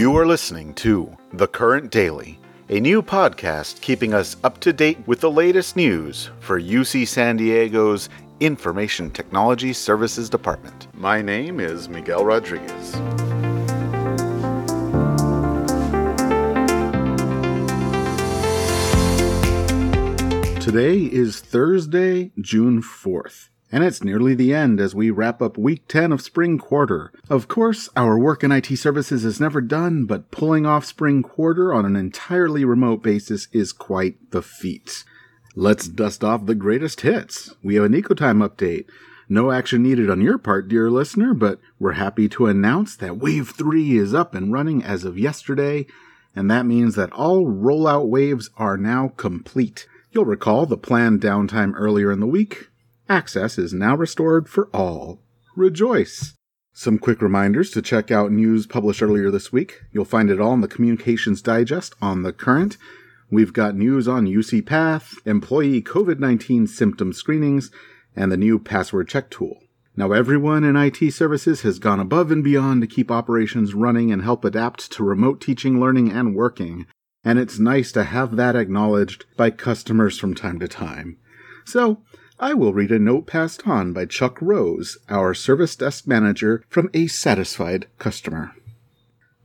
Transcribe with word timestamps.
You 0.00 0.16
are 0.16 0.24
listening 0.24 0.72
to 0.76 1.14
The 1.34 1.46
Current 1.46 1.90
Daily, 1.90 2.38
a 2.70 2.80
new 2.80 3.02
podcast 3.02 3.82
keeping 3.82 4.14
us 4.14 4.34
up 4.42 4.58
to 4.60 4.72
date 4.72 4.96
with 5.06 5.20
the 5.20 5.30
latest 5.30 5.76
news 5.76 6.30
for 6.40 6.58
UC 6.58 7.06
San 7.06 7.36
Diego's 7.36 8.08
Information 8.40 9.10
Technology 9.10 9.74
Services 9.74 10.30
Department. 10.30 10.86
My 10.94 11.20
name 11.20 11.60
is 11.60 11.90
Miguel 11.90 12.24
Rodriguez. 12.24 12.92
Today 20.64 20.96
is 20.96 21.40
Thursday, 21.40 22.32
June 22.40 22.80
4th 22.80 23.49
and 23.72 23.84
it's 23.84 24.02
nearly 24.02 24.34
the 24.34 24.52
end 24.52 24.80
as 24.80 24.94
we 24.94 25.10
wrap 25.10 25.40
up 25.40 25.56
week 25.56 25.86
10 25.88 26.12
of 26.12 26.20
spring 26.20 26.58
quarter. 26.58 27.12
Of 27.28 27.48
course, 27.48 27.88
our 27.96 28.18
work 28.18 28.42
in 28.42 28.52
IT 28.52 28.76
services 28.76 29.24
is 29.24 29.40
never 29.40 29.60
done, 29.60 30.04
but 30.06 30.30
pulling 30.30 30.66
off 30.66 30.84
spring 30.84 31.22
quarter 31.22 31.72
on 31.72 31.84
an 31.84 31.96
entirely 31.96 32.64
remote 32.64 33.02
basis 33.02 33.48
is 33.52 33.72
quite 33.72 34.30
the 34.30 34.42
feat. 34.42 35.04
Let's 35.54 35.88
dust 35.88 36.24
off 36.24 36.46
the 36.46 36.54
greatest 36.54 37.02
hits. 37.02 37.54
We 37.62 37.74
have 37.76 37.84
an 37.84 37.92
EcoTime 37.92 38.46
update. 38.46 38.86
No 39.28 39.52
action 39.52 39.82
needed 39.82 40.10
on 40.10 40.20
your 40.20 40.38
part, 40.38 40.66
dear 40.66 40.90
listener, 40.90 41.34
but 41.34 41.60
we're 41.78 41.92
happy 41.92 42.28
to 42.30 42.46
announce 42.46 42.96
that 42.96 43.18
Wave 43.18 43.50
3 43.50 43.96
is 43.96 44.12
up 44.12 44.34
and 44.34 44.52
running 44.52 44.82
as 44.82 45.04
of 45.04 45.18
yesterday, 45.18 45.86
and 46.34 46.50
that 46.50 46.66
means 46.66 46.96
that 46.96 47.12
all 47.12 47.46
rollout 47.46 48.08
waves 48.08 48.50
are 48.56 48.76
now 48.76 49.12
complete. 49.16 49.86
You'll 50.10 50.24
recall 50.24 50.66
the 50.66 50.76
planned 50.76 51.20
downtime 51.20 51.72
earlier 51.76 52.10
in 52.10 52.18
the 52.18 52.26
week, 52.26 52.69
Access 53.10 53.58
is 53.58 53.72
now 53.72 53.96
restored 53.96 54.48
for 54.48 54.68
all. 54.72 55.20
Rejoice! 55.56 56.36
Some 56.72 56.96
quick 56.96 57.20
reminders 57.20 57.72
to 57.72 57.82
check 57.82 58.12
out 58.12 58.30
news 58.30 58.68
published 58.68 59.02
earlier 59.02 59.32
this 59.32 59.52
week. 59.52 59.80
You'll 59.90 60.04
find 60.04 60.30
it 60.30 60.40
all 60.40 60.52
in 60.54 60.60
the 60.60 60.68
Communications 60.68 61.42
Digest 61.42 61.92
on 62.00 62.22
the 62.22 62.32
current. 62.32 62.76
We've 63.28 63.52
got 63.52 63.74
news 63.74 64.06
on 64.06 64.28
UC 64.28 64.64
Path, 64.64 65.14
employee 65.26 65.82
COVID 65.82 66.20
19 66.20 66.68
symptom 66.68 67.12
screenings, 67.12 67.72
and 68.14 68.30
the 68.30 68.36
new 68.36 68.60
password 68.60 69.08
check 69.08 69.28
tool. 69.28 69.58
Now, 69.96 70.12
everyone 70.12 70.62
in 70.62 70.76
IT 70.76 71.12
services 71.12 71.62
has 71.62 71.80
gone 71.80 71.98
above 71.98 72.30
and 72.30 72.44
beyond 72.44 72.80
to 72.82 72.86
keep 72.86 73.10
operations 73.10 73.74
running 73.74 74.12
and 74.12 74.22
help 74.22 74.44
adapt 74.44 74.92
to 74.92 75.02
remote 75.02 75.40
teaching, 75.40 75.80
learning, 75.80 76.12
and 76.12 76.36
working. 76.36 76.86
And 77.24 77.40
it's 77.40 77.58
nice 77.58 77.90
to 77.90 78.04
have 78.04 78.36
that 78.36 78.54
acknowledged 78.54 79.24
by 79.36 79.50
customers 79.50 80.16
from 80.16 80.32
time 80.32 80.60
to 80.60 80.68
time. 80.68 81.16
So, 81.64 82.02
I 82.42 82.54
will 82.54 82.72
read 82.72 82.90
a 82.90 82.98
note 82.98 83.26
passed 83.26 83.68
on 83.68 83.92
by 83.92 84.06
Chuck 84.06 84.38
Rose, 84.40 84.96
our 85.10 85.34
service 85.34 85.76
desk 85.76 86.06
manager, 86.06 86.64
from 86.70 86.88
a 86.94 87.06
satisfied 87.06 87.86
customer. 87.98 88.56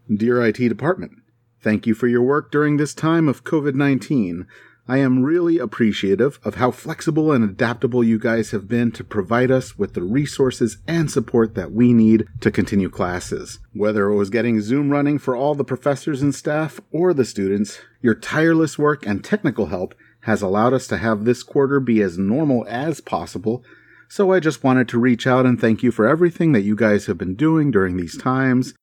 Dear 0.10 0.42
IT 0.46 0.60
Department, 0.60 1.12
thank 1.60 1.86
you 1.86 1.94
for 1.94 2.08
your 2.08 2.22
work 2.22 2.54
during 2.54 2.78
this 2.78 2.94
time 2.94 3.28
of 3.28 3.44
COVID 3.44 3.76
19. 3.76 4.48
I 4.88 5.00
am 5.00 5.24
really 5.24 5.58
appreciative 5.58 6.40
of 6.46 6.56
how 6.56 6.72
flexible 6.72 7.34
and 7.34 7.44
adaptable 7.44 8.02
you 8.02 8.18
guys 8.18 8.52
have 8.52 8.70
been 8.70 8.94
to 8.94 9.04
provide 9.04 9.52
us 9.52 9.78
with 9.78 9.94
the 9.94 10.04
resources 10.04 10.78
and 10.88 11.12
support 11.12 11.54
that 11.56 11.74
we 11.74 11.92
need 11.92 12.28
to 12.40 12.50
continue 12.50 12.90
classes. 12.90 13.60
Whether 13.74 14.08
it 14.08 14.16
was 14.16 14.30
getting 14.30 14.62
Zoom 14.62 14.90
running 14.90 15.20
for 15.20 15.36
all 15.36 15.54
the 15.54 15.66
professors 15.66 16.22
and 16.22 16.34
staff 16.34 16.80
or 16.94 17.14
the 17.14 17.26
students, 17.26 17.82
your 18.02 18.16
tireless 18.16 18.80
work 18.80 19.06
and 19.06 19.22
technical 19.22 19.66
help 19.66 19.96
has 20.26 20.42
allowed 20.42 20.74
us 20.74 20.88
to 20.88 20.98
have 20.98 21.24
this 21.24 21.44
quarter 21.44 21.80
be 21.80 22.02
as 22.02 22.18
normal 22.18 22.66
as 22.68 23.00
possible, 23.00 23.64
so 24.10 24.32
I 24.32 24.40
just 24.40 24.64
wanted 24.64 24.88
to 24.90 25.00
reach 25.00 25.28
out 25.28 25.46
and 25.46 25.60
thank 25.60 25.84
you 25.84 25.92
for 25.92 26.08
everything 26.08 26.52
that 26.52 26.64
you 26.64 26.76
guys 26.76 27.06
have 27.06 27.18
been 27.18 27.36
doing 27.36 27.70
during 27.70 27.96
these 27.96 28.18
times. 28.18 28.74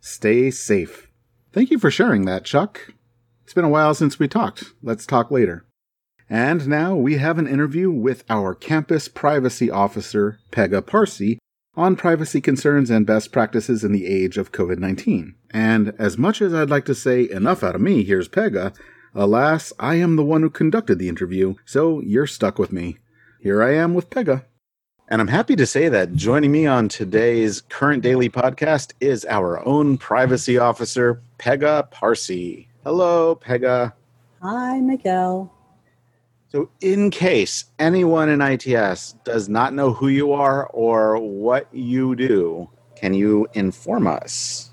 Stay 0.00 0.50
safe. 0.50 1.08
Thank 1.52 1.70
you 1.70 1.78
for 1.78 1.90
sharing 1.90 2.24
that, 2.24 2.44
Chuck. 2.44 2.92
It's 3.44 3.54
been 3.54 3.64
a 3.64 3.68
while 3.68 3.94
since 3.94 4.18
we 4.18 4.26
talked. 4.26 4.64
Let's 4.82 5.06
talk 5.06 5.30
later. 5.30 5.64
And 6.28 6.66
now 6.66 6.96
we 6.96 7.18
have 7.18 7.38
an 7.38 7.46
interview 7.46 7.90
with 7.92 8.24
our 8.28 8.54
campus 8.54 9.06
privacy 9.06 9.70
officer, 9.70 10.40
Pegah 10.50 10.84
Parsi, 10.84 11.38
on 11.76 11.94
privacy 11.94 12.40
concerns 12.40 12.90
and 12.90 13.06
best 13.06 13.30
practices 13.30 13.84
in 13.84 13.92
the 13.92 14.06
age 14.06 14.36
of 14.36 14.50
COVID 14.50 14.78
19. 14.78 15.36
And 15.52 15.94
as 15.96 16.18
much 16.18 16.42
as 16.42 16.52
I'd 16.52 16.70
like 16.70 16.86
to 16.86 16.94
say 16.94 17.30
enough 17.30 17.62
out 17.62 17.76
of 17.76 17.80
me, 17.80 18.02
here's 18.02 18.28
Pegah, 18.28 18.74
Alas, 19.20 19.72
I 19.80 19.96
am 19.96 20.14
the 20.14 20.22
one 20.22 20.42
who 20.42 20.48
conducted 20.48 21.00
the 21.00 21.08
interview, 21.08 21.56
so 21.64 22.00
you're 22.02 22.28
stuck 22.28 22.56
with 22.56 22.70
me. 22.70 22.98
Here 23.40 23.64
I 23.64 23.74
am 23.74 23.92
with 23.92 24.10
Pegah. 24.10 24.44
And 25.08 25.20
I'm 25.20 25.26
happy 25.26 25.56
to 25.56 25.66
say 25.66 25.88
that 25.88 26.14
joining 26.14 26.52
me 26.52 26.66
on 26.66 26.88
today's 26.88 27.62
current 27.62 28.04
daily 28.04 28.30
podcast 28.30 28.92
is 29.00 29.24
our 29.24 29.66
own 29.66 29.98
privacy 29.98 30.56
officer, 30.56 31.20
Pegah 31.40 31.90
Parsi. 31.90 32.68
Hello, 32.84 33.34
Pegah. 33.34 33.92
Hi, 34.40 34.78
Miguel. 34.78 35.52
So, 36.50 36.70
in 36.80 37.10
case 37.10 37.64
anyone 37.80 38.28
in 38.28 38.40
ITS 38.40 39.16
does 39.24 39.48
not 39.48 39.74
know 39.74 39.92
who 39.92 40.06
you 40.06 40.32
are 40.32 40.68
or 40.68 41.18
what 41.18 41.66
you 41.74 42.14
do, 42.14 42.70
can 42.94 43.14
you 43.14 43.48
inform 43.54 44.06
us? 44.06 44.70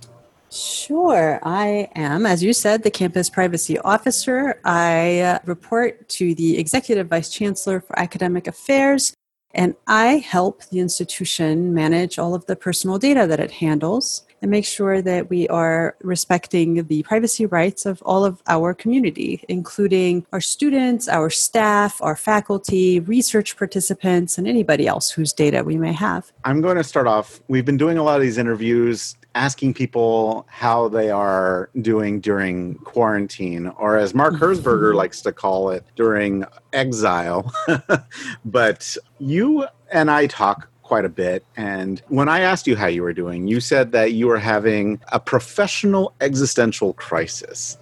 Sure, 0.55 1.39
I 1.43 1.89
am. 1.95 2.25
As 2.25 2.41
you 2.41 2.53
said, 2.53 2.83
the 2.83 2.91
campus 2.91 3.29
privacy 3.29 3.77
officer. 3.79 4.61
I 4.63 5.19
uh, 5.19 5.39
report 5.45 6.07
to 6.09 6.33
the 6.33 6.57
executive 6.57 7.07
vice 7.07 7.29
chancellor 7.29 7.81
for 7.81 7.99
academic 7.99 8.47
affairs, 8.47 9.13
and 9.53 9.75
I 9.85 10.17
help 10.17 10.63
the 10.69 10.79
institution 10.79 11.73
manage 11.73 12.17
all 12.17 12.33
of 12.33 12.45
the 12.45 12.55
personal 12.55 12.97
data 12.97 13.27
that 13.27 13.41
it 13.41 13.51
handles 13.51 14.25
and 14.41 14.51
make 14.51 14.65
sure 14.65 15.01
that 15.01 15.29
we 15.29 15.47
are 15.49 15.95
respecting 16.01 16.85
the 16.87 17.03
privacy 17.03 17.45
rights 17.45 17.85
of 17.85 18.01
all 18.03 18.23
of 18.23 18.41
our 18.47 18.73
community, 18.73 19.43
including 19.49 20.25
our 20.31 20.41
students, 20.41 21.07
our 21.07 21.29
staff, 21.29 22.01
our 22.01 22.15
faculty, 22.15 22.99
research 22.99 23.57
participants, 23.57 24.37
and 24.37 24.47
anybody 24.47 24.87
else 24.87 25.09
whose 25.09 25.33
data 25.33 25.63
we 25.63 25.77
may 25.77 25.93
have. 25.93 26.31
I'm 26.43 26.61
going 26.61 26.77
to 26.77 26.83
start 26.83 27.07
off. 27.07 27.41
We've 27.47 27.65
been 27.65 27.77
doing 27.77 27.97
a 27.97 28.03
lot 28.03 28.17
of 28.17 28.21
these 28.21 28.37
interviews 28.37 29.15
asking 29.35 29.73
people 29.73 30.47
how 30.49 30.87
they 30.87 31.11
are 31.11 31.69
doing 31.81 32.19
during 32.19 32.75
quarantine, 32.79 33.67
or 33.77 33.97
as 33.97 34.15
Mark 34.15 34.35
mm-hmm. 34.35 34.43
Herzberger 34.43 34.95
likes 34.95 35.21
to 35.21 35.31
call 35.31 35.69
it, 35.69 35.85
during 35.95 36.45
exile. 36.73 37.53
but 38.45 38.97
you 39.19 39.67
and 39.91 40.09
I 40.09 40.27
talk 40.27 40.69
quite 40.81 41.05
a 41.05 41.09
bit. 41.09 41.45
And 41.57 42.01
when 42.07 42.29
I 42.29 42.39
asked 42.39 42.67
you 42.67 42.75
how 42.75 42.87
you 42.87 43.01
were 43.01 43.13
doing, 43.13 43.47
you 43.47 43.59
said 43.59 43.91
that 43.91 44.13
you 44.13 44.27
were 44.27 44.39
having 44.39 44.99
a 45.11 45.19
professional 45.19 46.13
existential 46.21 46.93
crisis. 46.93 47.77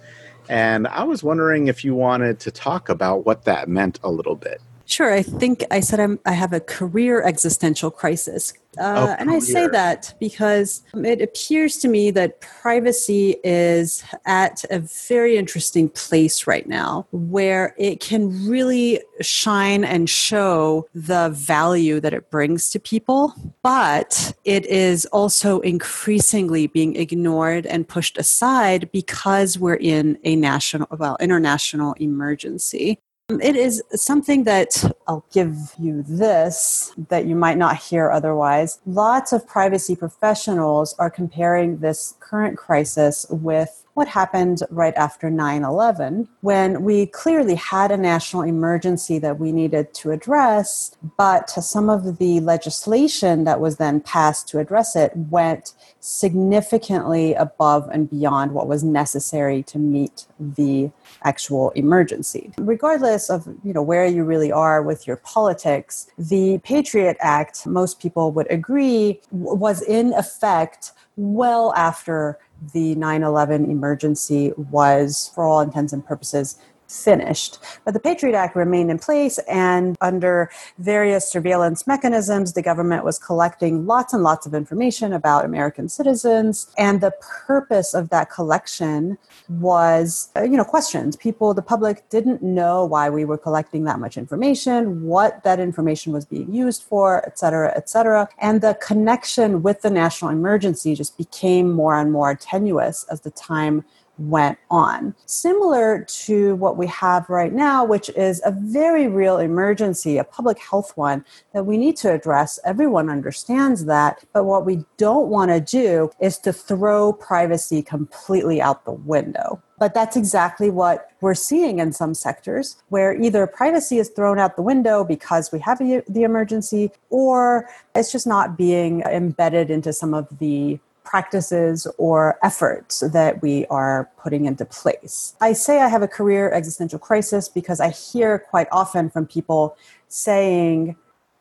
And 0.48 0.86
I 0.88 1.04
was 1.04 1.22
wondering 1.22 1.68
if 1.68 1.84
you 1.84 1.94
wanted 1.94 2.40
to 2.40 2.50
talk 2.50 2.88
about 2.88 3.24
what 3.24 3.44
that 3.44 3.68
meant 3.68 4.00
a 4.02 4.10
little 4.10 4.36
bit. 4.36 4.60
Sure. 4.86 5.12
I 5.12 5.22
think 5.22 5.64
I 5.70 5.80
said 5.80 6.00
I'm, 6.00 6.18
I 6.26 6.32
have 6.32 6.52
a 6.52 6.60
career 6.60 7.22
existential 7.22 7.90
crisis. 7.90 8.52
Uh, 8.78 9.06
oh, 9.08 9.16
and 9.18 9.30
I 9.30 9.38
say 9.38 9.68
that 9.68 10.14
because 10.18 10.82
it 10.94 11.22
appears 11.22 11.76
to 11.78 11.88
me 11.88 12.10
that 12.10 12.40
privacy 12.40 13.36
is 13.44 14.02
at 14.26 14.64
a 14.70 14.80
very 14.80 15.36
interesting 15.36 15.88
place 15.88 16.46
right 16.46 16.68
now 16.68 17.06
where 17.12 17.74
it 17.78 18.00
can 18.00 18.48
really 18.48 19.00
shine 19.20 19.84
and 19.84 20.10
show 20.10 20.88
the 20.94 21.30
value 21.30 22.00
that 22.00 22.12
it 22.12 22.30
brings 22.30 22.70
to 22.70 22.80
people, 22.80 23.34
but 23.62 24.34
it 24.44 24.66
is 24.66 25.06
also 25.06 25.60
increasingly 25.60 26.66
being 26.66 26.96
ignored 26.96 27.66
and 27.66 27.86
pushed 27.86 28.18
aside 28.18 28.90
because 28.92 29.58
we're 29.58 29.74
in 29.74 30.18
a 30.24 30.34
national, 30.34 30.88
well, 30.98 31.16
international 31.20 31.92
emergency. 31.94 32.98
It 33.30 33.56
is 33.56 33.82
something 33.94 34.44
that 34.44 34.84
I'll 35.08 35.24
give 35.32 35.56
you 35.78 36.04
this 36.06 36.92
that 37.08 37.24
you 37.24 37.34
might 37.34 37.56
not 37.56 37.78
hear 37.78 38.10
otherwise. 38.10 38.80
Lots 38.84 39.32
of 39.32 39.46
privacy 39.46 39.96
professionals 39.96 40.94
are 40.98 41.08
comparing 41.08 41.78
this 41.78 42.16
current 42.20 42.58
crisis 42.58 43.24
with 43.30 43.84
what 43.94 44.08
happened 44.08 44.62
right 44.70 44.94
after 44.96 45.30
9 45.30 45.64
11, 45.64 46.28
when 46.40 46.82
we 46.82 47.06
clearly 47.06 47.54
had 47.54 47.90
a 47.90 47.96
national 47.96 48.42
emergency 48.42 49.18
that 49.20 49.38
we 49.38 49.52
needed 49.52 49.94
to 49.94 50.10
address, 50.10 50.94
but 51.16 51.48
some 51.48 51.88
of 51.88 52.18
the 52.18 52.40
legislation 52.40 53.44
that 53.44 53.60
was 53.60 53.76
then 53.76 54.00
passed 54.00 54.48
to 54.48 54.58
address 54.58 54.96
it 54.96 55.12
went 55.16 55.74
significantly 56.00 57.34
above 57.34 57.88
and 57.90 58.10
beyond 58.10 58.52
what 58.52 58.66
was 58.66 58.84
necessary 58.84 59.62
to 59.62 59.78
meet 59.78 60.26
the 60.38 60.90
actual 61.24 61.70
emergency. 61.70 62.52
Regardless 62.58 63.30
of 63.30 63.48
you 63.64 63.72
know 63.72 63.82
where 63.82 64.06
you 64.06 64.24
really 64.24 64.52
are 64.52 64.82
with 64.82 65.06
your 65.06 65.16
politics, 65.16 66.06
the 66.18 66.58
Patriot 66.58 67.16
Act, 67.20 67.66
most 67.66 68.00
people 68.00 68.32
would 68.32 68.50
agree, 68.50 69.20
was 69.30 69.82
in 69.82 70.12
effect 70.14 70.92
well 71.16 71.72
after 71.74 72.38
the 72.72 72.94
9 72.94 73.22
11 73.22 73.70
emergency 73.70 74.52
was, 74.56 75.30
for 75.34 75.44
all 75.44 75.60
intents 75.60 75.92
and 75.92 76.04
purposes, 76.04 76.58
finished. 76.88 77.58
But 77.84 77.94
the 77.94 78.00
Patriot 78.00 78.36
Act 78.36 78.56
remained 78.56 78.90
in 78.90 78.98
place, 78.98 79.38
and 79.48 79.96
under 80.00 80.50
various 80.78 81.30
surveillance 81.30 81.86
mechanisms, 81.86 82.52
the 82.52 82.62
government 82.62 83.04
was 83.04 83.18
collecting 83.18 83.86
lots 83.86 84.12
and 84.12 84.22
lots 84.22 84.46
of 84.46 84.54
information 84.54 85.12
about 85.12 85.44
American 85.44 85.88
citizens. 85.88 86.70
And 86.78 87.00
the 87.00 87.12
purpose 87.20 87.94
of 87.94 88.10
that 88.10 88.30
collection 88.30 89.18
was, 89.48 90.30
you 90.36 90.56
know, 90.56 90.64
questions. 90.64 91.16
People, 91.16 91.54
the 91.54 91.62
public 91.62 92.08
didn't 92.10 92.42
know 92.42 92.84
why 92.84 93.10
we 93.10 93.24
were 93.24 93.38
collecting 93.38 93.84
that 93.84 93.98
much 93.98 94.16
information, 94.16 95.02
what 95.04 95.42
that 95.44 95.60
information 95.60 96.12
was 96.12 96.24
being 96.24 96.52
used 96.52 96.82
for, 96.82 97.26
et 97.26 97.38
cetera, 97.38 97.72
et 97.76 97.88
cetera. 97.88 98.28
And 98.38 98.60
the 98.60 98.78
connection 98.80 99.62
with 99.62 99.82
the 99.82 99.90
national 99.90 100.30
emergency 100.30 100.94
just 100.94 101.16
became 101.16 101.72
more 101.72 101.96
and 101.96 102.12
more 102.12 102.34
tenuous 102.34 103.04
as 103.10 103.22
the 103.22 103.30
time 103.30 103.84
went 104.18 104.58
on. 104.70 105.14
Similar 105.26 106.04
to 106.04 106.54
what 106.56 106.76
we 106.76 106.86
have 106.86 107.28
right 107.28 107.52
now, 107.52 107.84
which 107.84 108.08
is 108.10 108.40
a 108.44 108.50
very 108.50 109.08
real 109.08 109.38
emergency, 109.38 110.18
a 110.18 110.24
public 110.24 110.58
health 110.58 110.96
one 110.96 111.24
that 111.52 111.66
we 111.66 111.76
need 111.76 111.96
to 111.98 112.12
address. 112.12 112.58
Everyone 112.64 113.10
understands 113.10 113.84
that. 113.86 114.24
But 114.32 114.44
what 114.44 114.64
we 114.64 114.84
don't 114.96 115.28
want 115.28 115.50
to 115.50 115.60
do 115.60 116.10
is 116.20 116.38
to 116.38 116.52
throw 116.52 117.12
privacy 117.12 117.82
completely 117.82 118.60
out 118.60 118.84
the 118.84 118.92
window. 118.92 119.60
But 119.78 119.92
that's 119.92 120.16
exactly 120.16 120.70
what 120.70 121.10
we're 121.20 121.34
seeing 121.34 121.78
in 121.80 121.92
some 121.92 122.14
sectors 122.14 122.76
where 122.90 123.20
either 123.20 123.46
privacy 123.46 123.98
is 123.98 124.08
thrown 124.08 124.38
out 124.38 124.56
the 124.56 124.62
window 124.62 125.04
because 125.04 125.50
we 125.50 125.58
have 125.60 125.78
the 125.78 126.22
emergency 126.22 126.92
or 127.10 127.68
it's 127.94 128.12
just 128.12 128.26
not 128.26 128.56
being 128.56 129.00
embedded 129.02 129.70
into 129.70 129.92
some 129.92 130.14
of 130.14 130.38
the 130.38 130.78
practices 131.04 131.86
or 131.98 132.38
efforts 132.42 133.00
that 133.00 133.42
we 133.42 133.66
are 133.66 134.10
putting 134.18 134.46
into 134.46 134.64
place. 134.64 135.36
I 135.40 135.52
say 135.52 135.80
I 135.80 135.88
have 135.88 136.02
a 136.02 136.08
career 136.08 136.50
existential 136.50 136.98
crisis 136.98 137.48
because 137.48 137.80
I 137.80 137.90
hear 137.90 138.38
quite 138.38 138.68
often 138.72 139.10
from 139.10 139.26
people 139.26 139.76
saying, 140.08 140.96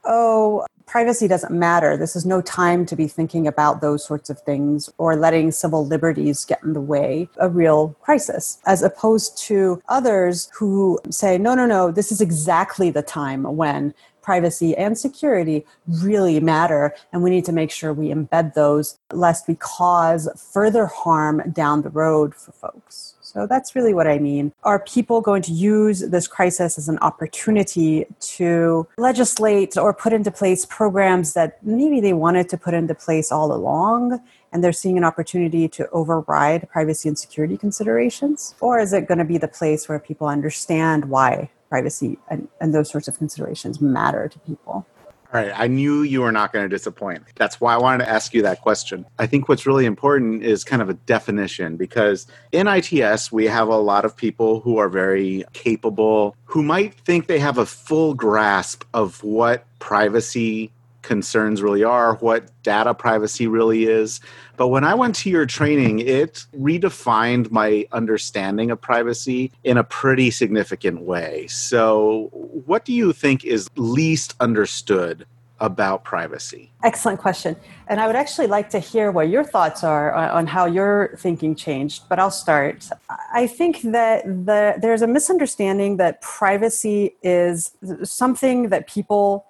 oh, 0.05 0.65
privacy 0.85 1.27
doesn't 1.27 1.53
matter. 1.53 1.95
This 1.95 2.15
is 2.15 2.25
no 2.25 2.41
time 2.41 2.85
to 2.87 2.95
be 2.95 3.07
thinking 3.07 3.47
about 3.47 3.81
those 3.81 4.05
sorts 4.05 4.29
of 4.29 4.39
things 4.41 4.89
or 4.97 5.15
letting 5.15 5.51
civil 5.51 5.85
liberties 5.85 6.45
get 6.45 6.61
in 6.63 6.73
the 6.73 6.81
way. 6.81 7.29
A 7.37 7.49
real 7.49 7.95
crisis, 8.01 8.59
as 8.65 8.83
opposed 8.83 9.37
to 9.43 9.81
others 9.87 10.49
who 10.53 10.99
say, 11.09 11.37
no, 11.37 11.55
no, 11.55 11.65
no, 11.65 11.91
this 11.91 12.11
is 12.11 12.21
exactly 12.21 12.91
the 12.91 13.01
time 13.01 13.43
when 13.55 13.93
privacy 14.23 14.75
and 14.75 14.97
security 14.97 15.65
really 15.87 16.39
matter. 16.39 16.95
And 17.11 17.21
we 17.21 17.29
need 17.29 17.45
to 17.45 17.51
make 17.51 17.69
sure 17.69 17.93
we 17.93 18.09
embed 18.09 18.53
those 18.53 18.97
lest 19.11 19.47
we 19.47 19.55
cause 19.55 20.27
further 20.53 20.87
harm 20.87 21.43
down 21.51 21.83
the 21.83 21.89
road 21.89 22.33
for 22.33 22.51
folks. 22.53 23.15
So 23.21 23.47
that's 23.47 23.75
really 23.75 23.93
what 23.95 24.05
I 24.05 24.19
mean. 24.19 24.53
Are 24.63 24.79
people 24.79 25.19
going 25.19 25.41
to 25.43 25.51
use 25.51 26.01
this 26.01 26.27
crisis 26.27 26.77
as 26.77 26.87
an 26.87 26.99
opportunity 26.99 28.05
to 28.37 28.87
legislate 28.97 29.75
or 29.75 29.91
put 29.91 30.13
into 30.13 30.29
place 30.29 30.65
programs 30.65 31.33
that 31.33 31.57
maybe 31.63 31.99
they 31.99 32.13
wanted 32.13 32.47
to 32.49 32.57
put 32.57 32.73
into 32.73 32.95
place 32.95 33.31
all 33.31 33.51
along? 33.51 34.21
and 34.53 34.63
they're 34.63 34.71
seeing 34.71 34.97
an 34.97 35.03
opportunity 35.03 35.67
to 35.67 35.89
override 35.89 36.69
privacy 36.69 37.09
and 37.09 37.17
security 37.17 37.57
considerations? 37.57 38.53
Or 38.61 38.79
is 38.79 38.93
it 38.93 39.07
going 39.07 39.17
to 39.17 39.25
be 39.25 39.39
the 39.39 39.47
place 39.47 39.89
where 39.89 39.99
people 39.99 40.27
understand 40.27 41.05
why 41.05 41.49
privacy 41.73 42.19
and, 42.29 42.47
and 42.61 42.71
those 42.71 42.87
sorts 42.87 43.07
of 43.07 43.17
considerations 43.17 43.81
matter 43.81 44.27
to 44.27 44.37
people. 44.41 44.85
All 45.33 45.41
right. 45.41 45.51
I 45.55 45.65
knew 45.65 46.03
you 46.03 46.21
were 46.21 46.31
not 46.31 46.53
going 46.53 46.69
to 46.69 46.69
disappoint. 46.69 47.23
That's 47.35 47.59
why 47.59 47.73
I 47.73 47.77
wanted 47.77 48.05
to 48.05 48.09
ask 48.11 48.31
you 48.35 48.43
that 48.43 48.61
question. 48.61 49.07
I 49.17 49.25
think 49.25 49.49
what's 49.49 49.65
really 49.65 49.87
important 49.87 50.43
is 50.43 50.63
kind 50.63 50.83
of 50.83 50.89
a 50.89 50.93
definition 50.93 51.75
because 51.75 52.27
in 52.51 52.67
ITS, 52.67 53.31
we 53.31 53.47
have 53.47 53.69
a 53.69 53.77
lot 53.77 54.05
of 54.05 54.15
people 54.15 54.59
who 54.59 54.77
are 54.77 54.87
very 54.87 55.45
capable, 55.53 56.35
who 56.45 56.61
might 56.61 56.93
think 56.93 57.25
they 57.25 57.39
have 57.39 57.57
a 57.57 57.65
full 57.65 58.13
grasp 58.13 58.83
of 58.93 59.23
what 59.23 59.65
privacy 59.79 60.71
concerns 61.03 61.61
really 61.61 61.83
are, 61.83 62.15
what 62.15 62.49
data 62.63 62.93
privacy 62.93 63.47
really 63.47 63.85
is. 63.85 64.19
But 64.57 64.69
when 64.69 64.83
I 64.83 64.95
went 64.95 65.15
to 65.17 65.29
your 65.29 65.45
training, 65.45 65.99
it 65.99 66.45
redefined 66.57 67.51
my 67.51 67.85
understanding 67.91 68.71
of 68.71 68.81
privacy 68.81 69.51
in 69.63 69.77
a 69.77 69.83
pretty 69.83 70.31
significant 70.31 71.01
way. 71.01 71.47
So, 71.47 72.29
what 72.31 72.85
do 72.85 72.93
you 72.93 73.13
think 73.13 73.45
is 73.45 73.69
least 73.75 74.35
understood 74.39 75.25
about 75.59 76.03
privacy? 76.03 76.71
Excellent 76.83 77.19
question. 77.19 77.55
And 77.87 77.99
I 78.01 78.07
would 78.07 78.17
actually 78.17 78.47
like 78.47 78.69
to 78.71 78.79
hear 78.79 79.11
what 79.11 79.29
your 79.29 79.43
thoughts 79.45 79.83
are 79.83 80.13
on, 80.13 80.45
how 80.45 80.65
your 80.65 81.15
thinking 81.17 81.55
changed, 81.55 82.03
but 82.09 82.19
I'll 82.19 82.31
start. 82.31 82.89
I 83.33 83.47
think 83.47 83.81
that 83.83 84.25
the, 84.25 84.75
there's 84.81 85.01
a 85.01 85.07
misunderstanding 85.07 85.97
that 85.97 86.21
privacy 86.21 87.15
is 87.23 87.71
something 88.03 88.69
that 88.69 88.87
people 88.87 89.45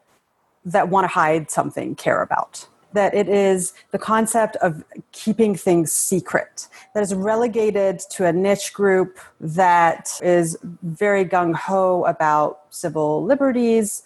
that 0.66 0.90
want 0.90 1.04
to 1.06 1.08
hide 1.08 1.52
something 1.52 1.96
care 1.96 2.22
about. 2.22 2.68
That 2.94 3.16
it 3.16 3.28
is 3.28 3.74
the 3.92 3.98
concept 3.98 4.56
of 4.58 4.84
keeping 5.12 5.56
things 5.56 5.92
secret, 5.92 6.68
that 6.94 7.02
is 7.02 7.16
relegated 7.16 8.00
to 8.12 8.26
a 8.26 8.32
niche 8.32 8.72
group 8.74 9.18
that 9.40 10.12
is 10.22 10.58
very 10.84 11.26
gung 11.26 11.56
ho 11.56 12.06
about 12.06 12.62
civil 12.70 13.24
liberties, 13.24 14.04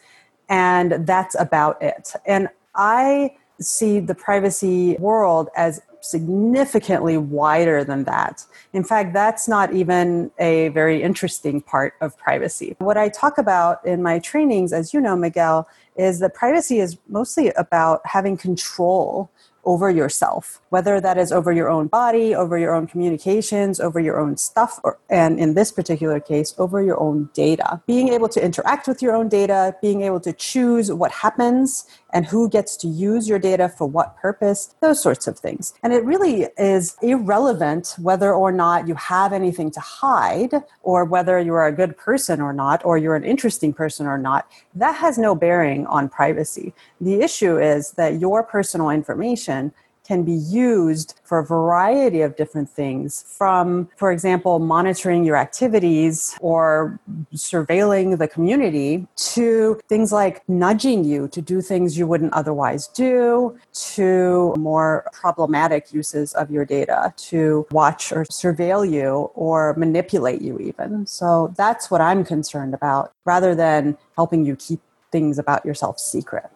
and 0.48 1.06
that's 1.06 1.36
about 1.38 1.81
it. 1.81 2.13
And 2.25 2.48
I 2.75 3.36
see 3.59 4.00
the 4.00 4.15
privacy 4.15 4.95
world 5.00 5.50
as 5.56 5.81
significantly 6.02 7.18
wider 7.18 7.84
than 7.84 8.04
that. 8.06 8.46
In 8.74 8.84
fact, 8.84 9.14
that's 9.14 9.48
not 9.48 9.74
even 9.74 10.32
a 10.40 10.70
very 10.70 11.02
interesting 11.02 11.62
part 11.62 11.94
of 12.02 12.18
privacy. 12.18 12.76
What 12.80 12.98
I 12.98 13.10
talk 13.10 13.38
about 13.38 13.86
in 13.86 14.02
my 14.04 14.20
trainings, 14.20 14.74
as 14.74 14.94
you 14.94 15.02
know, 15.02 15.16
Miguel, 15.16 15.68
is 15.96 16.20
that 16.20 16.34
privacy 16.34 16.80
is 16.80 16.98
mostly 17.08 17.50
about 17.50 18.02
having 18.06 18.38
control 18.38 19.32
over 19.68 19.90
yourself, 19.92 20.62
whether 20.70 21.02
that 21.02 21.18
is 21.18 21.32
over 21.32 21.52
your 21.52 21.70
own 21.70 21.88
body, 21.88 22.34
over 22.34 22.58
your 22.58 22.74
own 22.74 22.88
communications, 22.88 23.82
over 23.82 24.00
your 24.00 24.18
own 24.18 24.38
stuff, 24.38 24.80
or, 24.82 24.98
and 25.10 25.40
in 25.40 25.56
this 25.56 25.74
particular 25.74 26.22
case, 26.22 26.56
over 26.58 26.82
your 26.82 26.98
own 27.00 27.30
data. 27.34 27.82
Being 27.86 28.08
able 28.08 28.30
to 28.30 28.44
interact 28.44 28.88
with 28.88 29.02
your 29.02 29.14
own 29.14 29.28
data, 29.28 29.76
being 29.82 30.04
able 30.04 30.22
to 30.22 30.32
choose 30.32 30.92
what 30.92 31.12
happens 31.12 31.86
and 32.18 32.25
who 32.25 32.50
gets 32.50 32.75
to 32.75 32.88
use 32.88 33.30
your 33.30 33.38
data 33.38 33.69
for 33.69 33.86
what 33.86 34.18
purpose, 34.18 34.74
those 34.80 35.00
sorts 35.00 35.28
of 35.28 35.38
things. 35.38 35.75
And 35.84 35.94
it 35.94 36.04
really 36.04 36.48
is 36.58 36.98
irrelevant 37.04 37.94
whether 38.00 38.34
or 38.34 38.52
not 38.52 38.88
you 38.88 38.96
have 38.96 39.31
anything 39.31 39.69
to 39.69 39.80
hide 39.80 40.64
or 40.81 41.06
whether 41.06 41.40
you're 41.40 41.68
a 41.68 41.72
good 41.72 41.96
person 41.96 42.42
or 42.42 42.54
not, 42.54 42.84
or 42.84 42.98
you're 42.98 43.16
an 43.16 43.24
interesting 43.24 43.72
person 43.72 44.08
or 44.08 44.18
not. 44.18 44.50
That 44.74 44.96
has 44.96 45.19
no 45.19 45.36
bearing 45.36 45.86
on 45.86 46.10
privacy. 46.10 46.74
The 47.00 47.22
issue 47.22 47.60
is 47.60 47.92
that 47.92 48.19
your 48.19 48.42
personal 48.42 48.90
information 48.90 49.72
can 50.07 50.23
be 50.23 50.33
used 50.33 51.19
for 51.23 51.40
a 51.40 51.45
variety 51.45 52.21
of 52.21 52.35
different 52.35 52.69
things 52.69 53.26
from, 53.28 53.90
for 53.97 54.11
example, 54.11 54.59
monitoring 54.59 55.26
your 55.26 55.35
activities 55.35 56.37
or 56.40 56.99
surveilling 57.35 58.18
the 58.18 58.28
community 58.28 59.06
to 59.16 59.80
things 59.90 60.14
like 60.14 60.47
nudging 60.47 61.04
you 61.04 61.28
to 61.28 61.42
do 61.42 61.61
things 61.61 61.97
you 61.97 62.07
wouldn't 62.07 62.33
otherwise 62.33 62.87
do 62.87 63.57
to 63.73 64.56
more 64.57 65.06
problematic 65.11 65.94
uses 65.94 66.33
of 66.33 66.49
your 66.49 66.64
data 66.64 67.14
to 67.18 67.68
watch 67.71 68.11
or 68.11 68.23
surveil 68.26 68.90
you 68.90 69.30
or 69.35 69.73
manipulate 69.76 70.42
you 70.42 70.57
even. 70.59 71.06
So 71.06 71.54
that's 71.57 71.92
what 71.92 71.99
I'm 71.99 72.23
concerned 72.23 72.73
about 72.73 73.11
rather 73.26 73.54
than 73.54 73.97
helping 74.16 74.45
you 74.45 74.56
keep 74.56 74.80
things 75.11 75.37
about 75.37 75.66
yourself 75.66 75.99
secret 75.99 76.49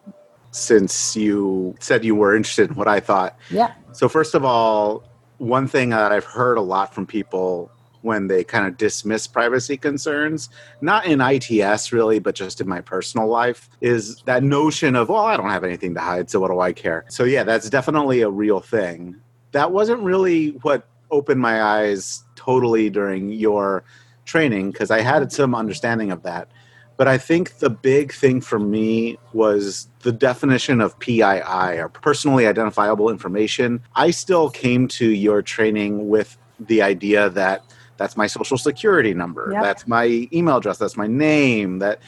since 0.52 1.16
you 1.16 1.74
said 1.80 2.04
you 2.04 2.14
were 2.14 2.36
interested 2.36 2.70
in 2.70 2.76
what 2.76 2.86
I 2.86 3.00
thought. 3.00 3.36
Yeah. 3.50 3.72
So, 3.92 4.08
first 4.08 4.34
of 4.34 4.44
all, 4.44 5.02
one 5.38 5.66
thing 5.66 5.90
that 5.90 6.12
I've 6.12 6.24
heard 6.24 6.56
a 6.56 6.62
lot 6.62 6.94
from 6.94 7.06
people 7.06 7.70
when 8.02 8.26
they 8.26 8.44
kind 8.44 8.66
of 8.66 8.76
dismiss 8.76 9.26
privacy 9.26 9.76
concerns, 9.76 10.48
not 10.80 11.06
in 11.06 11.20
ITS 11.20 11.92
really, 11.92 12.18
but 12.18 12.34
just 12.34 12.60
in 12.60 12.68
my 12.68 12.80
personal 12.80 13.28
life, 13.28 13.70
is 13.80 14.16
that 14.22 14.42
notion 14.42 14.96
of, 14.96 15.08
well, 15.08 15.24
I 15.24 15.36
don't 15.36 15.50
have 15.50 15.64
anything 15.64 15.94
to 15.94 16.00
hide, 16.00 16.28
so 16.28 16.40
what 16.40 16.50
do 16.50 16.60
I 16.60 16.72
care? 16.72 17.04
So, 17.08 17.24
yeah, 17.24 17.44
that's 17.44 17.70
definitely 17.70 18.20
a 18.22 18.28
real 18.28 18.60
thing. 18.60 19.16
That 19.52 19.72
wasn't 19.72 20.02
really 20.02 20.50
what 20.62 20.88
opened 21.10 21.40
my 21.40 21.62
eyes 21.62 22.24
totally 22.34 22.90
during 22.90 23.30
your 23.30 23.84
training 24.24 24.72
because 24.72 24.90
I 24.90 25.00
had 25.00 25.30
some 25.32 25.54
understanding 25.54 26.10
of 26.10 26.22
that. 26.24 26.48
But 26.96 27.08
I 27.08 27.18
think 27.18 27.58
the 27.58 27.70
big 27.70 28.12
thing 28.12 28.40
for 28.40 28.58
me 28.58 29.18
was 29.32 29.88
the 30.00 30.12
definition 30.12 30.80
of 30.80 30.98
PII, 30.98 31.22
or 31.22 31.88
personally 31.88 32.46
identifiable 32.46 33.08
information. 33.08 33.82
I 33.96 34.10
still 34.10 34.50
came 34.50 34.88
to 34.88 35.06
your 35.06 35.42
training 35.42 36.08
with 36.08 36.36
the 36.60 36.82
idea 36.82 37.30
that 37.30 37.64
that's 37.96 38.16
my 38.16 38.26
social 38.26 38.58
security 38.58 39.14
number, 39.14 39.50
yep. 39.52 39.62
that's 39.62 39.86
my 39.86 40.28
email 40.32 40.56
address, 40.58 40.78
that's 40.78 40.96
my 40.96 41.06
name, 41.06 41.78
that 41.78 42.00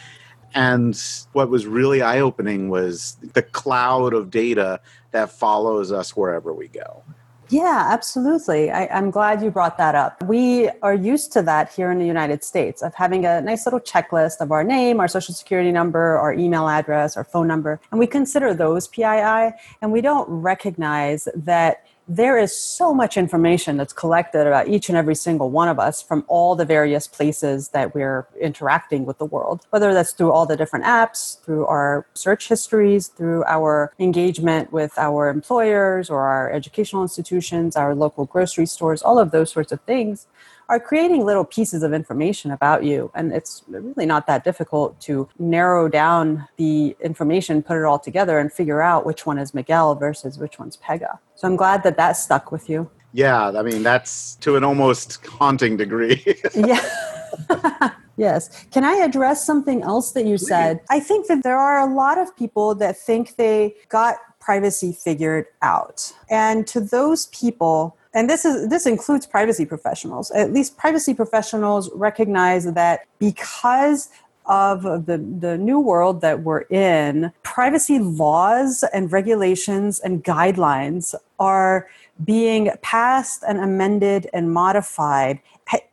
and 0.54 1.00
what 1.32 1.50
was 1.50 1.66
really 1.66 2.00
eye 2.00 2.20
opening 2.20 2.68
was 2.68 3.16
the 3.34 3.42
cloud 3.42 4.14
of 4.14 4.30
data 4.30 4.80
that 5.10 5.30
follows 5.30 5.90
us 5.90 6.16
wherever 6.16 6.52
we 6.52 6.68
go. 6.68 7.02
Yeah, 7.50 7.88
absolutely. 7.90 8.70
I, 8.70 8.84
am 8.86 9.10
glad 9.10 9.42
you 9.42 9.50
brought 9.50 9.76
that 9.78 9.94
up. 9.94 10.22
We 10.24 10.70
are 10.82 10.94
used 10.94 11.32
to 11.32 11.42
that 11.42 11.72
here 11.72 11.90
in 11.90 11.98
the 11.98 12.06
United 12.06 12.42
States 12.42 12.82
of 12.82 12.94
having 12.94 13.26
a 13.26 13.40
nice 13.40 13.66
little 13.66 13.80
checklist 13.80 14.40
of 14.40 14.50
our 14.50 14.64
name, 14.64 14.98
our 14.98 15.08
social 15.08 15.34
security 15.34 15.70
number, 15.70 16.18
our 16.18 16.32
email 16.32 16.68
address, 16.68 17.16
our 17.16 17.24
phone 17.24 17.46
number, 17.46 17.80
and 17.90 17.98
we 17.98 18.06
consider 18.06 18.54
those 18.54 18.88
PII, 18.88 19.52
and 19.82 19.92
we 19.92 20.00
don't 20.00 20.28
recognize 20.28 21.28
that 21.34 21.86
there 22.06 22.38
is 22.38 22.54
so 22.54 22.92
much 22.92 23.16
information 23.16 23.76
that's 23.78 23.92
collected 23.92 24.46
about 24.46 24.68
each 24.68 24.88
and 24.88 24.98
every 24.98 25.14
single 25.14 25.50
one 25.50 25.68
of 25.68 25.78
us 25.78 26.02
from 26.02 26.24
all 26.28 26.54
the 26.54 26.64
various 26.64 27.06
places 27.08 27.68
that 27.70 27.94
we're 27.94 28.26
interacting 28.38 29.06
with 29.06 29.16
the 29.18 29.24
world, 29.24 29.66
whether 29.70 29.94
that's 29.94 30.12
through 30.12 30.30
all 30.30 30.44
the 30.44 30.56
different 30.56 30.84
apps, 30.84 31.40
through 31.44 31.64
our 31.66 32.06
search 32.12 32.48
histories, 32.48 33.08
through 33.08 33.42
our 33.44 33.92
engagement 33.98 34.70
with 34.70 34.92
our 34.98 35.28
employers 35.30 36.10
or 36.10 36.20
our 36.20 36.52
educational 36.52 37.02
institutions, 37.02 37.74
our 37.74 37.94
local 37.94 38.26
grocery 38.26 38.66
stores, 38.66 39.00
all 39.00 39.18
of 39.18 39.30
those 39.30 39.50
sorts 39.50 39.72
of 39.72 39.80
things 39.82 40.26
are 40.68 40.80
creating 40.80 41.24
little 41.24 41.44
pieces 41.44 41.82
of 41.82 41.92
information 41.92 42.50
about 42.50 42.84
you. 42.84 43.10
And 43.14 43.32
it's 43.32 43.62
really 43.68 44.06
not 44.06 44.26
that 44.26 44.44
difficult 44.44 45.00
to 45.02 45.28
narrow 45.38 45.88
down 45.88 46.46
the 46.56 46.96
information, 47.00 47.62
put 47.62 47.76
it 47.76 47.84
all 47.84 47.98
together, 47.98 48.38
and 48.38 48.52
figure 48.52 48.80
out 48.80 49.06
which 49.06 49.26
one 49.26 49.38
is 49.38 49.54
Miguel 49.54 49.94
versus 49.94 50.38
which 50.38 50.58
one's 50.58 50.76
Pegah. 50.76 51.18
So 51.34 51.48
I'm 51.48 51.56
glad 51.56 51.82
that 51.82 51.96
that 51.96 52.12
stuck 52.12 52.52
with 52.52 52.68
you. 52.68 52.90
Yeah, 53.12 53.50
I 53.50 53.62
mean, 53.62 53.82
that's 53.82 54.34
to 54.36 54.56
an 54.56 54.64
almost 54.64 55.24
haunting 55.26 55.76
degree. 55.76 56.24
yeah. 56.54 57.90
Yes. 58.16 58.64
Can 58.70 58.84
I 58.84 58.94
address 58.94 59.44
something 59.44 59.82
else 59.82 60.12
that 60.12 60.26
you 60.26 60.38
said? 60.38 60.80
I 60.88 61.00
think 61.00 61.26
that 61.26 61.42
there 61.42 61.58
are 61.58 61.80
a 61.80 61.92
lot 61.92 62.18
of 62.18 62.36
people 62.36 62.74
that 62.76 62.96
think 62.96 63.36
they 63.36 63.74
got 63.88 64.16
privacy 64.40 64.92
figured 64.92 65.46
out. 65.62 66.12
And 66.30 66.66
to 66.68 66.80
those 66.80 67.26
people, 67.26 67.96
and 68.14 68.30
this 68.30 68.44
is 68.44 68.68
this 68.68 68.86
includes 68.86 69.26
privacy 69.26 69.66
professionals. 69.66 70.30
At 70.30 70.52
least 70.52 70.76
privacy 70.76 71.14
professionals 71.14 71.90
recognize 71.94 72.72
that 72.72 73.06
because 73.18 74.08
of 74.46 74.82
the, 74.82 75.18
the 75.18 75.56
new 75.58 75.80
world 75.80 76.20
that 76.20 76.42
we're 76.42 76.62
in 76.62 77.32
privacy 77.42 77.98
laws 77.98 78.84
and 78.92 79.10
regulations 79.10 80.00
and 80.00 80.22
guidelines 80.22 81.14
are 81.38 81.88
being 82.24 82.70
passed 82.82 83.42
and 83.48 83.58
amended 83.58 84.28
and 84.32 84.52
modified 84.52 85.40
at 85.72 85.88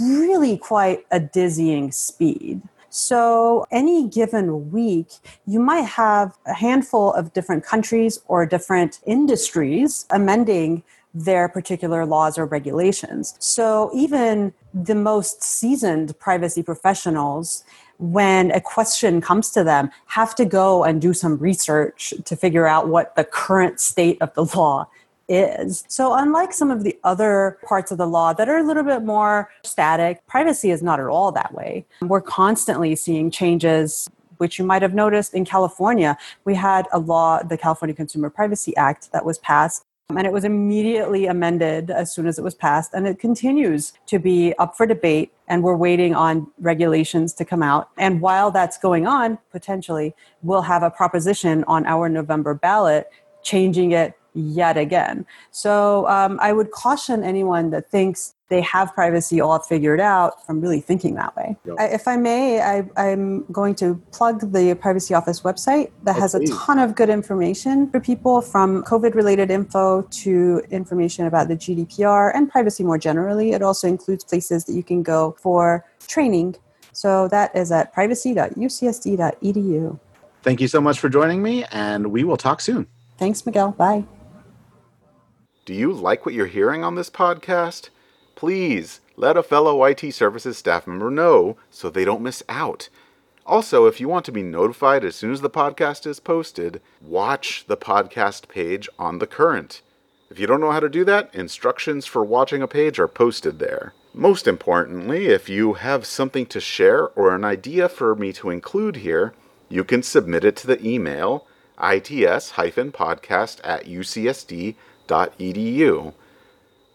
really 0.00 0.58
quite 0.58 1.06
a 1.10 1.18
dizzying 1.18 1.90
speed. 1.90 2.62
So, 2.90 3.66
any 3.72 4.06
given 4.06 4.70
week, 4.70 5.08
you 5.46 5.58
might 5.58 5.82
have 5.82 6.38
a 6.46 6.54
handful 6.54 7.12
of 7.14 7.32
different 7.32 7.64
countries 7.64 8.20
or 8.28 8.46
different 8.46 9.00
industries 9.04 10.06
amending 10.10 10.84
their 11.14 11.48
particular 11.48 12.04
laws 12.04 12.36
or 12.36 12.44
regulations. 12.44 13.34
So 13.38 13.90
even 13.94 14.52
the 14.74 14.96
most 14.96 15.42
seasoned 15.42 16.18
privacy 16.18 16.62
professionals, 16.62 17.64
when 17.98 18.50
a 18.50 18.60
question 18.60 19.20
comes 19.20 19.50
to 19.50 19.62
them, 19.62 19.90
have 20.06 20.34
to 20.34 20.44
go 20.44 20.82
and 20.82 21.00
do 21.00 21.12
some 21.12 21.38
research 21.38 22.12
to 22.24 22.34
figure 22.34 22.66
out 22.66 22.88
what 22.88 23.14
the 23.14 23.24
current 23.24 23.78
state 23.78 24.20
of 24.20 24.34
the 24.34 24.44
law 24.56 24.88
is. 25.28 25.84
So, 25.88 26.12
unlike 26.14 26.52
some 26.52 26.70
of 26.70 26.84
the 26.84 26.98
other 27.02 27.58
parts 27.66 27.90
of 27.90 27.96
the 27.96 28.06
law 28.06 28.34
that 28.34 28.46
are 28.46 28.58
a 28.58 28.62
little 28.62 28.82
bit 28.82 29.02
more 29.04 29.50
static, 29.62 30.26
privacy 30.26 30.70
is 30.70 30.82
not 30.82 31.00
at 31.00 31.06
all 31.06 31.32
that 31.32 31.54
way. 31.54 31.86
We're 32.02 32.20
constantly 32.20 32.94
seeing 32.94 33.30
changes 33.30 34.10
which 34.38 34.58
you 34.58 34.64
might 34.64 34.82
have 34.82 34.92
noticed 34.92 35.32
in 35.32 35.44
California. 35.44 36.18
We 36.44 36.54
had 36.54 36.88
a 36.92 36.98
law, 36.98 37.42
the 37.42 37.56
California 37.56 37.94
Consumer 37.94 38.28
Privacy 38.28 38.76
Act, 38.76 39.12
that 39.12 39.24
was 39.24 39.38
passed 39.38 39.86
and 40.10 40.26
it 40.26 40.32
was 40.32 40.44
immediately 40.44 41.26
amended 41.26 41.90
as 41.90 42.14
soon 42.14 42.26
as 42.26 42.38
it 42.38 42.42
was 42.42 42.54
passed. 42.54 42.92
And 42.92 43.06
it 43.06 43.18
continues 43.18 43.94
to 44.06 44.18
be 44.18 44.54
up 44.58 44.76
for 44.76 44.86
debate. 44.86 45.32
And 45.48 45.62
we're 45.62 45.76
waiting 45.76 46.14
on 46.14 46.46
regulations 46.58 47.32
to 47.34 47.44
come 47.44 47.62
out. 47.62 47.88
And 47.96 48.20
while 48.20 48.50
that's 48.50 48.76
going 48.76 49.06
on, 49.06 49.38
potentially, 49.50 50.14
we'll 50.42 50.62
have 50.62 50.82
a 50.82 50.90
proposition 50.90 51.64
on 51.64 51.86
our 51.86 52.08
November 52.08 52.54
ballot 52.54 53.08
changing 53.42 53.92
it 53.92 54.14
yet 54.34 54.76
again. 54.76 55.24
So 55.50 56.06
um, 56.08 56.38
I 56.42 56.52
would 56.52 56.70
caution 56.70 57.24
anyone 57.24 57.70
that 57.70 57.90
thinks 57.90 58.33
they 58.48 58.60
have 58.60 58.94
privacy 58.94 59.40
all 59.40 59.58
figured 59.58 60.00
out 60.00 60.44
from 60.44 60.60
really 60.60 60.80
thinking 60.80 61.14
that 61.14 61.34
way. 61.34 61.56
Yep. 61.64 61.76
I, 61.78 61.86
if 61.86 62.06
I 62.06 62.16
may, 62.16 62.60
I, 62.60 62.84
am 62.96 63.46
going 63.50 63.74
to 63.76 63.94
plug 64.12 64.52
the 64.52 64.74
Privacy 64.74 65.14
Office 65.14 65.40
website 65.40 65.90
that 66.02 66.16
oh, 66.16 66.20
has 66.20 66.34
a 66.34 66.44
ton 66.46 66.78
of 66.78 66.94
good 66.94 67.08
information 67.08 67.90
for 67.90 68.00
people 68.00 68.42
from 68.42 68.84
COVID 68.84 69.14
related 69.14 69.50
info 69.50 70.02
to 70.02 70.62
information 70.70 71.24
about 71.26 71.48
the 71.48 71.56
GDPR 71.56 72.32
and 72.34 72.50
privacy 72.50 72.84
more 72.84 72.98
generally. 72.98 73.52
It 73.52 73.62
also 73.62 73.88
includes 73.88 74.24
places 74.24 74.66
that 74.66 74.74
you 74.74 74.82
can 74.82 75.02
go 75.02 75.34
for 75.40 75.86
training. 76.06 76.56
So 76.92 77.28
that 77.28 77.56
is 77.56 77.72
at 77.72 77.94
privacy.ucsd.edu. 77.94 79.98
Thank 80.42 80.60
you 80.60 80.68
so 80.68 80.82
much 80.82 81.00
for 81.00 81.08
joining 81.08 81.42
me, 81.42 81.64
and 81.72 82.08
we 82.08 82.24
will 82.24 82.36
talk 82.36 82.60
soon. 82.60 82.86
Thanks, 83.16 83.46
Miguel. 83.46 83.72
Bye. 83.72 84.04
Do 85.64 85.72
you 85.72 85.92
like 85.92 86.26
what 86.26 86.34
you're 86.34 86.46
hearing 86.46 86.84
on 86.84 86.94
this 86.94 87.08
podcast? 87.08 87.88
Please 88.34 89.00
let 89.16 89.36
a 89.36 89.42
fellow 89.42 89.84
IT 89.84 90.12
services 90.12 90.58
staff 90.58 90.86
member 90.86 91.10
know 91.10 91.56
so 91.70 91.88
they 91.88 92.04
don't 92.04 92.22
miss 92.22 92.42
out. 92.48 92.88
Also, 93.46 93.86
if 93.86 94.00
you 94.00 94.08
want 94.08 94.24
to 94.24 94.32
be 94.32 94.42
notified 94.42 95.04
as 95.04 95.14
soon 95.14 95.32
as 95.32 95.40
the 95.40 95.50
podcast 95.50 96.06
is 96.06 96.18
posted, 96.18 96.80
watch 97.00 97.64
the 97.66 97.76
podcast 97.76 98.48
page 98.48 98.88
on 98.98 99.18
The 99.18 99.26
Current. 99.26 99.82
If 100.30 100.38
you 100.38 100.46
don't 100.46 100.60
know 100.60 100.72
how 100.72 100.80
to 100.80 100.88
do 100.88 101.04
that, 101.04 101.34
instructions 101.34 102.06
for 102.06 102.24
watching 102.24 102.62
a 102.62 102.66
page 102.66 102.98
are 102.98 103.06
posted 103.06 103.58
there. 103.58 103.92
Most 104.14 104.48
importantly, 104.48 105.26
if 105.26 105.48
you 105.48 105.74
have 105.74 106.06
something 106.06 106.46
to 106.46 106.60
share 106.60 107.08
or 107.10 107.34
an 107.34 107.44
idea 107.44 107.88
for 107.88 108.14
me 108.14 108.32
to 108.34 108.50
include 108.50 108.96
here, 108.96 109.34
you 109.68 109.84
can 109.84 110.02
submit 110.02 110.44
it 110.44 110.56
to 110.56 110.66
the 110.66 110.84
email 110.84 111.46
its-podcast 111.78 113.60
at 113.64 113.84
ucsd.com 113.84 114.76
edu. 115.06 116.14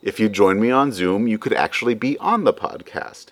If 0.02 0.18
you 0.18 0.30
join 0.30 0.62
me 0.62 0.72
on 0.72 0.94
Zoom, 0.94 1.28
you 1.28 1.38
could 1.38 1.52
actually 1.52 1.94
be 1.94 2.18
on 2.20 2.46
the 2.46 2.54
podcast. 2.54 3.28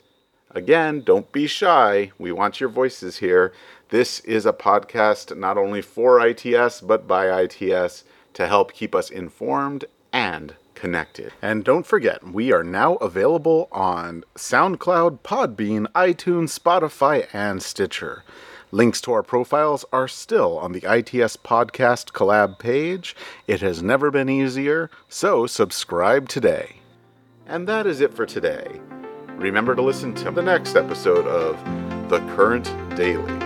Again, 0.51 1.01
don't 1.01 1.31
be 1.31 1.47
shy. 1.47 2.11
We 2.17 2.33
want 2.33 2.59
your 2.59 2.67
voices 2.67 3.19
here. 3.19 3.53
This 3.87 4.19
is 4.21 4.45
a 4.45 4.51
podcast 4.51 5.37
not 5.37 5.57
only 5.57 5.81
for 5.81 6.19
ITS, 6.19 6.81
but 6.81 7.07
by 7.07 7.41
ITS 7.41 8.03
to 8.33 8.47
help 8.47 8.73
keep 8.73 8.93
us 8.93 9.09
informed 9.09 9.85
and 10.11 10.55
connected. 10.75 11.31
And 11.41 11.63
don't 11.63 11.85
forget, 11.85 12.21
we 12.27 12.51
are 12.51 12.65
now 12.65 12.95
available 12.95 13.69
on 13.71 14.25
SoundCloud, 14.35 15.19
Podbean, 15.19 15.87
iTunes, 15.93 16.59
Spotify, 16.59 17.27
and 17.31 17.63
Stitcher. 17.63 18.25
Links 18.71 18.99
to 19.01 19.13
our 19.13 19.23
profiles 19.23 19.85
are 19.93 20.09
still 20.09 20.57
on 20.59 20.73
the 20.73 20.83
ITS 20.83 21.37
Podcast 21.37 22.11
collab 22.11 22.59
page. 22.59 23.15
It 23.47 23.61
has 23.61 23.81
never 23.81 24.11
been 24.11 24.27
easier, 24.27 24.89
so 25.07 25.47
subscribe 25.47 26.27
today. 26.27 26.77
And 27.45 27.65
that 27.69 27.87
is 27.87 28.01
it 28.01 28.13
for 28.13 28.25
today. 28.25 28.81
Remember 29.37 29.73
to 29.73 29.81
listen 29.81 30.13
to 30.15 30.31
the 30.31 30.41
next 30.41 30.75
episode 30.75 31.25
of 31.27 32.09
The 32.09 32.19
Current 32.35 32.65
Daily. 32.97 33.36